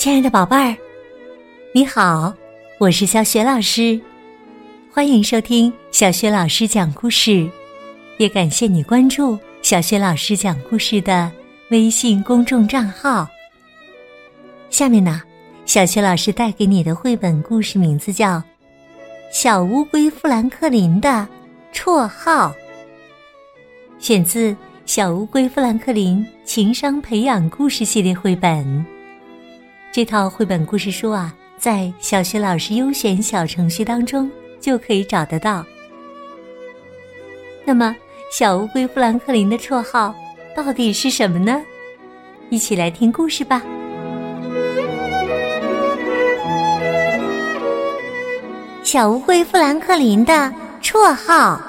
[0.00, 0.74] 亲爱的宝贝儿，
[1.74, 2.32] 你好，
[2.78, 4.00] 我是小雪老师，
[4.90, 7.46] 欢迎收听小雪老师讲故事，
[8.16, 11.30] 也感谢你关注小雪老师讲故事的
[11.70, 13.28] 微信公众账号。
[14.70, 15.20] 下面呢，
[15.66, 18.38] 小雪老师带给你的绘本故事名字叫
[19.30, 21.28] 《小乌龟富兰克林的
[21.74, 22.48] 绰号》，
[23.98, 24.52] 选自
[24.86, 28.64] 《小乌龟富兰克林情商培养故事系列绘本》。
[29.92, 34.30] 这套绘本故事书啊，在小学老师优选小程序当中
[34.60, 35.66] 就可以找得到。
[37.64, 37.96] 那么，
[38.32, 40.14] 小乌龟富兰克林的绰号
[40.56, 41.60] 到底是什么呢？
[42.50, 43.60] 一起来听故事吧。
[48.84, 51.60] 小乌龟富兰克林的绰号。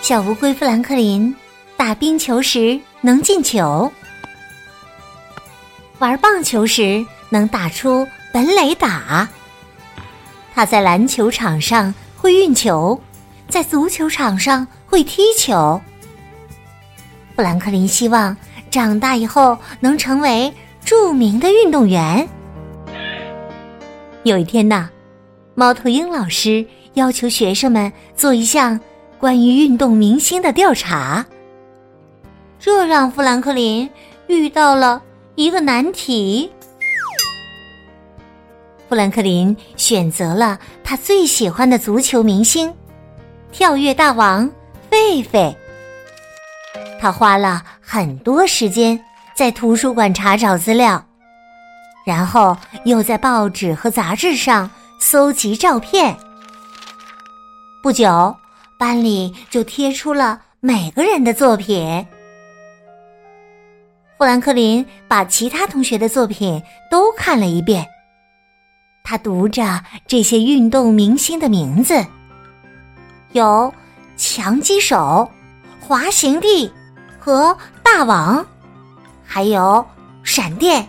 [0.00, 1.34] 小乌龟富兰克林
[1.76, 3.92] 打冰球时能进球。
[6.00, 9.28] 玩棒球时能打出本垒打，
[10.54, 12.98] 他在篮球场上会运球，
[13.50, 15.78] 在足球场上会踢球。
[17.36, 18.34] 富兰克林希望
[18.70, 20.50] 长大以后能成为
[20.82, 22.26] 著名的运动员。
[24.22, 24.88] 有一天呐，
[25.54, 26.64] 猫头鹰老师
[26.94, 28.80] 要求学生们做一项
[29.18, 31.26] 关于运动明星的调查，
[32.58, 33.88] 这让富兰克林
[34.28, 35.02] 遇到了。
[35.40, 36.52] 一个难题，
[38.86, 42.70] 富兰克林选择了他最喜欢的足球明星——
[43.50, 44.46] 跳跃大王
[44.90, 45.56] 狒狒。
[47.00, 49.02] 他花了很多时间
[49.34, 51.02] 在图书馆查找资料，
[52.04, 52.54] 然后
[52.84, 56.14] 又在报纸和杂志上搜集照片。
[57.82, 58.36] 不久，
[58.78, 62.06] 班里就贴出了每个人的作品。
[64.20, 67.86] 富兰克林把其他同学的作品都看了一遍。
[69.02, 72.04] 他读着这些运动明星的名字：
[73.32, 73.72] 有
[74.18, 75.26] 强击手、
[75.80, 76.70] 滑行帝
[77.18, 78.44] 和大王，
[79.24, 79.82] 还有
[80.22, 80.86] 闪电、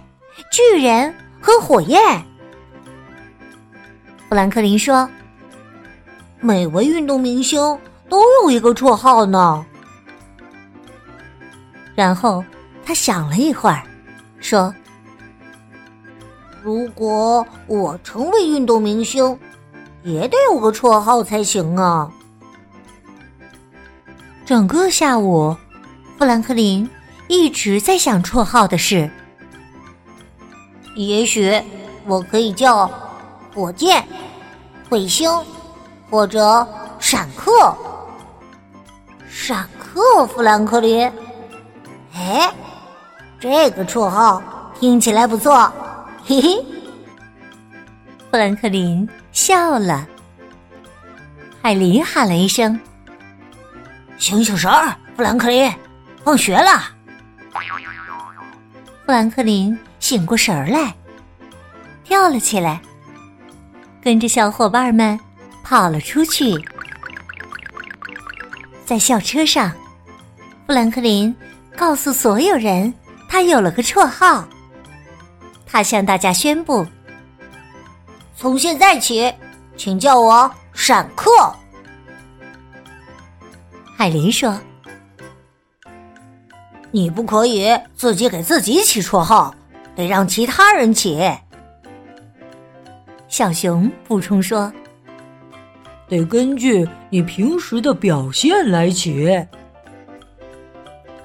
[0.52, 2.02] 巨人和火焰。
[4.28, 5.10] 富兰克林说
[6.42, 7.58] ：“每位运动明星
[8.10, 9.66] 都有一个绰号呢。”
[11.96, 12.44] 然后。
[12.86, 13.84] 他想了一会儿，
[14.40, 14.74] 说
[16.62, 19.40] ：“如果我成为运动明星，
[20.04, 22.12] 也得有个绰号才行啊。”
[24.46, 25.56] 整个下午，
[26.18, 26.90] 富兰克林
[27.28, 29.10] 一直在想绰号的事。
[30.96, 31.62] 也许
[32.06, 32.92] 我可以叫
[33.54, 34.06] 火箭、
[34.90, 35.32] 彗星，
[36.10, 36.68] 或者
[37.00, 37.74] 闪客。
[39.30, 41.10] 闪客，富兰克林。
[42.14, 42.54] 哎。
[43.42, 44.40] 这个绰号
[44.80, 45.74] 听起来不错，
[46.24, 46.64] 嘿嘿。
[48.30, 50.08] 富兰克林笑了。
[51.60, 52.80] 海林喊了一声
[54.20, 55.74] ：“醒醒神儿，富兰克林，
[56.24, 56.84] 放学了。”
[59.08, 60.94] 富兰克林醒过神儿来，
[62.04, 62.80] 跳了起来，
[64.04, 65.20] 跟着小伙伴们
[65.64, 66.54] 跑了出去。
[68.86, 69.72] 在校车上，
[70.68, 71.36] 富兰克林
[71.76, 72.94] 告诉所有人。
[73.32, 74.46] 他有了个绰号，
[75.66, 76.86] 他向大家宣布
[78.36, 79.34] ：“从现在起，
[79.78, 81.32] 请叫我闪客。”
[83.96, 84.60] 海林说
[86.92, 89.56] ：“你不可以自己给自己起绰号，
[89.96, 91.18] 得让其他人起。”
[93.30, 94.70] 小熊补充说
[96.10, 99.42] ：“得根据你平时的表现来起。”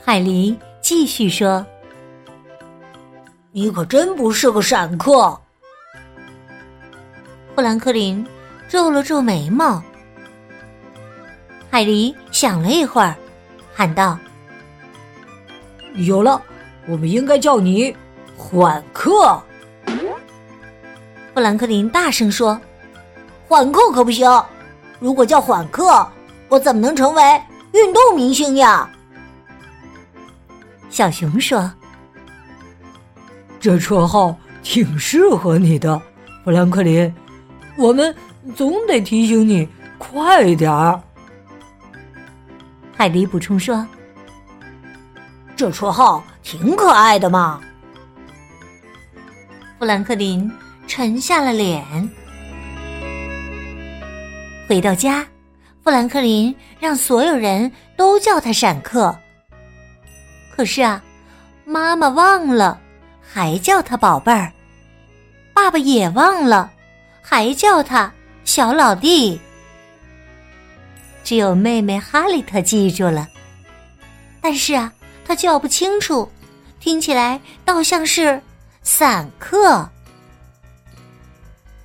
[0.06, 1.67] 海狸继续说。
[3.56, 5.34] 你可真不是个闪客，
[7.55, 8.22] 富兰克林
[8.69, 9.83] 皱了皱眉毛。
[11.70, 13.17] 海狸想了一会儿，
[13.75, 14.19] 喊道
[15.97, 16.38] ：“有了，
[16.87, 17.97] 我们应该叫你
[18.37, 19.43] 缓克。”
[21.32, 22.61] 富兰克林大声说
[23.49, 24.31] ：“缓克可不行！
[24.99, 26.06] 如果叫缓克，
[26.50, 27.23] 我怎么能成为
[27.73, 28.87] 运动明星呀？”
[30.91, 31.73] 小熊说。
[33.67, 36.01] 这绰号挺适合你的，
[36.45, 37.13] 富兰克林。
[37.77, 38.15] 我们
[38.55, 39.69] 总得提醒你
[39.99, 41.03] 快点儿。
[42.97, 43.85] 海迪补充说
[45.57, 47.61] ：“这绰号挺可爱的嘛。”
[49.81, 50.49] 富兰克林
[50.87, 51.85] 沉下了脸。
[54.69, 55.27] 回到家，
[55.83, 59.19] 富兰克林让所有人都叫他闪客。
[60.55, 61.03] 可是啊。
[61.69, 62.81] 妈妈忘了，
[63.31, 64.50] 还叫他宝贝儿；
[65.52, 66.70] 爸爸也忘了，
[67.23, 68.12] 还叫他
[68.44, 69.40] 小老弟。
[71.23, 73.28] 只有妹妹哈利特记住了，
[74.40, 74.93] 但是啊，
[75.25, 76.31] 他叫不清楚，
[76.78, 78.40] 听起来倒像是
[78.82, 79.88] 散客。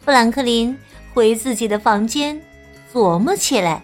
[0.05, 0.77] 富兰克林
[1.13, 2.39] 回自己的房间，
[2.93, 3.81] 琢磨起来。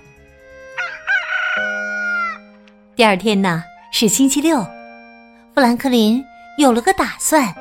[2.96, 4.64] 第二天呢是星期六，
[5.54, 6.24] 富兰克林
[6.58, 7.54] 有了个打算，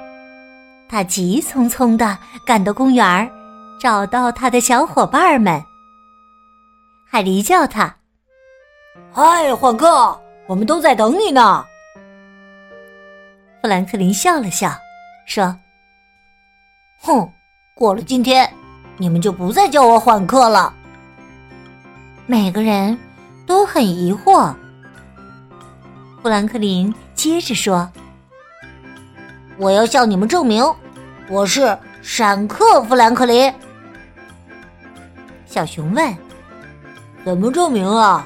[0.88, 3.30] 他急匆匆的赶到公园
[3.78, 5.62] 找到他的小伙伴们。
[7.06, 7.94] 海狸叫他
[9.12, 11.62] ：“嗨，欢克，我们都在等你呢。”
[13.60, 14.72] 富兰克林笑了笑，
[15.26, 15.54] 说
[17.02, 17.30] ：“哼，
[17.74, 18.50] 过了今天，
[18.96, 20.72] 你们就不再叫我缓克了。”
[22.24, 22.98] 每个人
[23.46, 24.54] 都很疑惑。
[26.22, 27.86] 富兰克林接着说
[29.58, 30.64] ：“我要向你们证明，
[31.28, 33.52] 我是闪客富兰克林。”
[35.46, 36.16] 小熊问。
[37.24, 38.24] 怎么证明啊？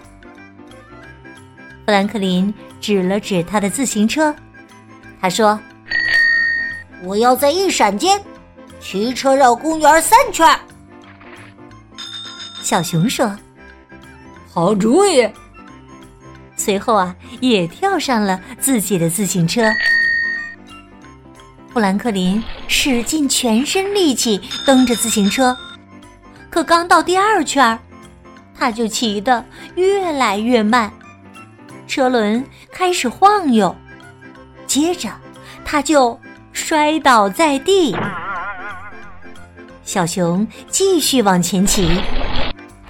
[1.86, 4.34] 富兰克林指了指他的自行车，
[5.18, 5.58] 他说
[7.02, 8.20] ：“我要在一闪间
[8.78, 10.46] 骑车绕公园三圈。”
[12.62, 13.34] 小熊说
[14.52, 15.26] ：“好主意。”
[16.56, 19.62] 随后啊，也跳上了自己的自行车。
[21.72, 25.56] 富兰克林使尽全身力气蹬着自行车，
[26.50, 27.78] 可刚到第二圈。
[28.58, 29.42] 他就骑得
[29.74, 30.92] 越来越慢，
[31.86, 33.74] 车轮开始晃悠，
[34.66, 35.08] 接着
[35.64, 36.20] 他就
[36.52, 37.96] 摔倒在地。
[39.82, 42.02] 小熊继续往前骑，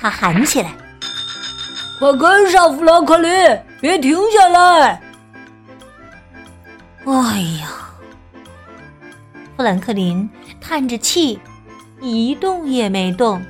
[0.01, 0.73] 他喊起来
[2.01, 3.31] ：“快跟上，富兰克林，
[3.81, 5.01] 别停下来！”
[7.07, 7.69] 哎呀，
[9.61, 10.27] 富兰克林
[10.59, 11.39] 叹着气，
[12.01, 13.45] 一动也没动。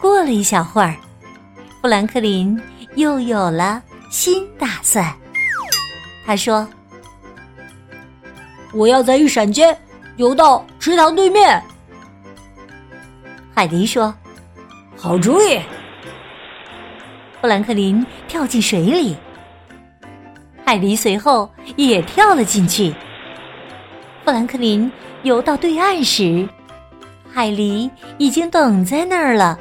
[0.00, 0.94] 过了一小会儿，
[1.82, 2.56] 富兰克林
[2.94, 5.12] 又有了新打算。
[6.24, 6.64] 他说
[8.72, 9.76] ：“我要在一闪间
[10.14, 11.60] 游到池塘对面。”
[13.52, 14.14] 海迪说
[14.96, 15.60] ：“好主意。”
[17.42, 19.16] 富兰克林跳进水里，
[20.64, 22.94] 海迪随后也跳了进去。
[24.30, 24.88] 富兰克林
[25.24, 26.48] 游到对岸时，
[27.32, 29.58] 海狸已经等在那儿了。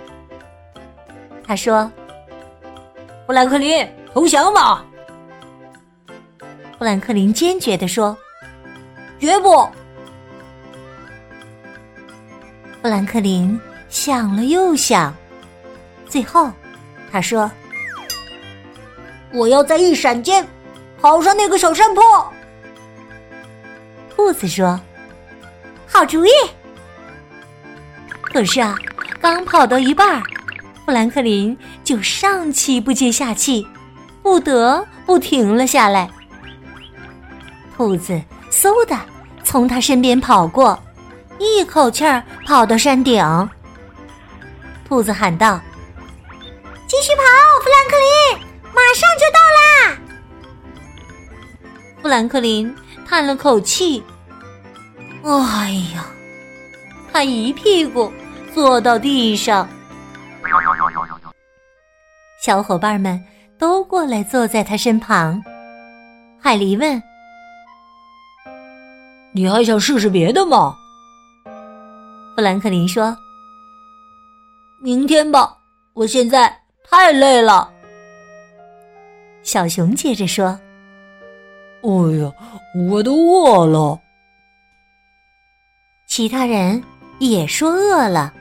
[1.43, 1.91] 他说
[3.25, 4.85] ：“富兰克林，投降吧！”
[6.77, 8.15] 富兰克林坚决地说
[9.19, 9.49] ：“绝不！”
[12.79, 15.11] 富兰克林想了又想，
[16.07, 16.47] 最后
[17.11, 17.49] 他说
[19.33, 20.47] ：“我要在一闪间
[21.01, 22.03] 跑上那个小山坡。”
[24.19, 24.77] 兔子说
[25.87, 26.29] ：“好主意！”
[28.21, 28.75] 可是啊，
[29.21, 30.21] 刚跑到一半。
[30.85, 33.65] 富兰克林就上气不接下气，
[34.21, 36.09] 不得不停了下来。
[37.77, 38.21] 兔子
[38.51, 38.99] 嗖的
[39.41, 40.77] 从他身边跑过，
[41.39, 43.23] 一口气儿跑到山顶。
[44.85, 45.61] 兔子喊道
[46.85, 47.23] ：“继续跑，
[47.63, 49.97] 富兰克林，马上就到啦！”
[52.03, 52.75] 富兰克林
[53.07, 54.03] 叹了口气
[55.23, 56.05] ：“哎呀！”
[57.11, 58.11] 他一屁股
[58.53, 59.67] 坐到地上。
[62.41, 63.21] 小伙伴们
[63.57, 65.41] 都过来坐在他身旁。
[66.41, 67.01] 海狸问
[69.33, 70.75] ：“你还想试试别的吗？”
[72.35, 73.15] 富兰克林说
[74.81, 75.57] ：“明天吧，
[75.93, 76.57] 我现在
[76.89, 77.69] 太累了。”
[79.43, 80.57] 小熊接着说
[81.83, 82.31] ：“哎呀，
[82.89, 83.99] 我都饿了。”
[86.19, 86.83] 其他人
[87.19, 88.33] 也说饿了。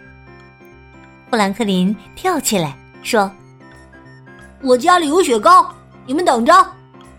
[1.31, 3.31] 富兰克林跳起来说
[4.63, 5.73] ：“我家里有雪糕，
[6.05, 6.53] 你们等着，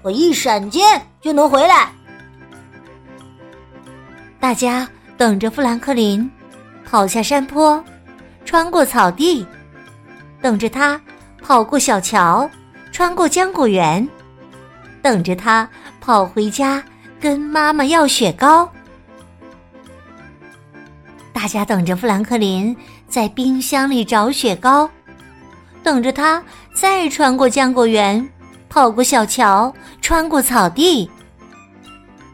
[0.01, 1.89] 我一闪间就能回来。”
[4.37, 4.85] 大家
[5.15, 6.29] 等着富兰克林
[6.85, 7.81] 跑下山坡，
[8.43, 9.47] 穿过草地，
[10.41, 10.99] 等着他
[11.41, 12.49] 跑过小桥，
[12.91, 14.05] 穿过浆果园，
[15.01, 15.65] 等着他
[16.01, 16.83] 跑回家
[17.17, 18.69] 跟妈妈要雪糕。
[21.41, 22.75] 大家等着富兰克林
[23.08, 24.89] 在冰箱里找雪糕，
[25.81, 26.43] 等着他
[26.74, 28.29] 再穿过浆果园，
[28.67, 31.10] 跑过小桥，穿过草地。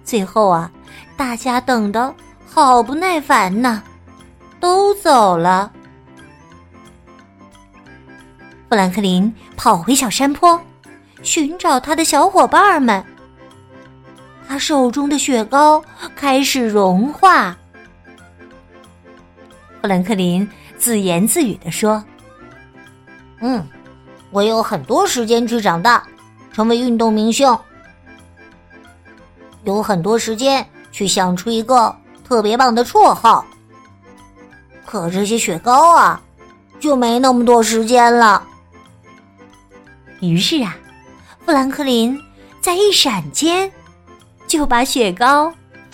[0.03, 0.71] 最后啊，
[1.15, 2.11] 大家等的
[2.47, 3.83] 好不耐烦呢，
[4.59, 5.71] 都走了。
[8.67, 10.59] 富兰克林跑回小山坡，
[11.21, 13.05] 寻找他的小伙伴们，
[14.47, 15.79] 他手中的雪糕
[16.15, 17.55] 开始融化。
[19.85, 20.49] 富兰克林
[20.79, 22.03] 自言自语地说
[23.39, 23.63] ：“嗯，
[24.31, 26.03] 我有很多时间去长大，
[26.51, 27.55] 成为运动明星，
[29.63, 31.95] 有很多时间去想出一个
[32.27, 33.45] 特别棒的绰号。
[34.87, 36.19] 可这些雪糕啊，
[36.79, 38.41] 就没那么多时间了。”
[40.19, 40.75] 于是啊，
[41.45, 42.19] 富兰克林
[42.59, 43.71] 在一闪间
[44.47, 45.53] 就把雪糕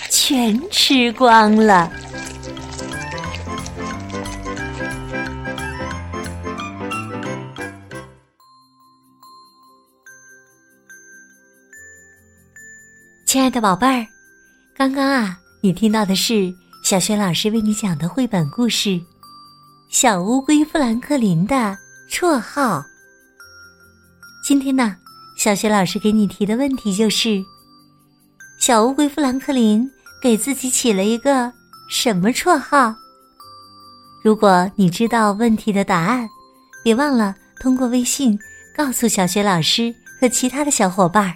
[0.10, 1.92] 全吃光了。
[13.32, 14.06] 亲爱的宝贝儿，
[14.76, 18.90] 刚刚啊，你听到的是小雪老师为你讲的绘本故事
[19.90, 21.78] 《小乌龟富兰克林的
[22.12, 22.80] 绰号》。
[24.46, 24.98] 今天呢，
[25.38, 27.42] 小雪老师给你提的问题就是：
[28.60, 29.90] 小乌龟富兰克林
[30.22, 31.50] 给自己起了一个
[31.90, 32.94] 什么绰号？
[34.22, 36.28] 如果你知道问题的答案，
[36.84, 38.38] 别忘了通过微信
[38.76, 41.34] 告诉小雪老师和其他的小伙伴儿。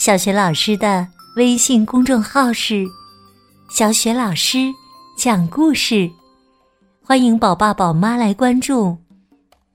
[0.00, 2.86] 小雪老师的微信公众号是
[3.68, 4.72] “小雪老师
[5.14, 6.10] 讲故事”，
[7.04, 8.96] 欢迎宝爸宝妈来关注。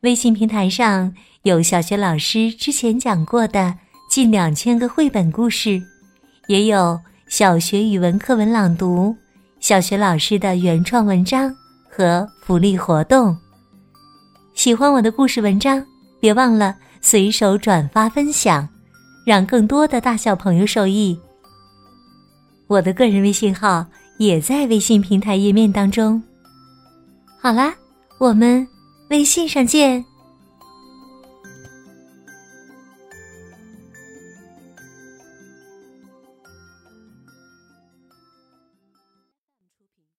[0.01, 1.13] 微信平台上。
[1.43, 3.75] 有小学老师之前讲过的
[4.09, 5.79] 近两千个绘本故事，
[6.47, 9.15] 也有小学语文课文朗读、
[9.59, 11.55] 小学老师的原创文章
[11.87, 13.37] 和福利活动。
[14.55, 15.85] 喜欢我的故事文章，
[16.19, 18.67] 别忘了随手转发分享，
[19.25, 21.19] 让更多的大小朋友受益。
[22.67, 23.85] 我的个人微信号
[24.17, 26.21] 也在微信平台页面当中。
[27.41, 27.75] 好啦，
[28.19, 28.67] 我们
[29.09, 30.05] 微信上见。